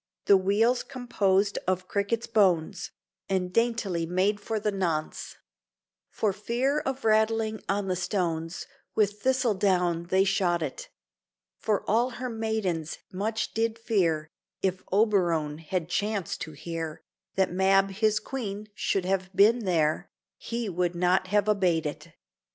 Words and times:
The 0.25 0.35
wheels 0.35 0.81
composed 0.81 1.59
of 1.67 1.87
crickets' 1.87 2.25
bones, 2.25 2.89
And 3.29 3.53
daintily 3.53 4.07
made 4.07 4.39
for 4.39 4.59
the 4.59 4.71
nonce; 4.71 5.37
For 6.09 6.33
fear 6.33 6.79
of 6.79 7.05
rattling 7.05 7.61
on 7.69 7.87
the 7.87 7.95
stones, 7.95 8.65
With 8.95 9.21
thistle 9.21 9.53
down 9.53 10.05
they 10.05 10.23
shod 10.23 10.63
it: 10.63 10.89
For 11.59 11.87
all 11.87 12.09
her 12.17 12.31
maidens 12.31 12.97
much 13.13 13.53
did 13.53 13.77
fear, 13.77 14.27
If 14.63 14.81
Oberon 14.91 15.59
had 15.59 15.87
chanced 15.87 16.41
to 16.41 16.53
hear, 16.53 17.03
That 17.35 17.53
Mab 17.53 17.91
his 17.91 18.19
Queen 18.19 18.69
should 18.73 19.05
have 19.05 19.29
been 19.35 19.65
there, 19.65 20.09
He 20.35 20.67
would 20.67 20.95
not 20.95 21.27
have 21.27 21.47
abade 21.47 21.85
it. 21.85 22.11